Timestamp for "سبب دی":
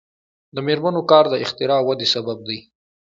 2.13-2.59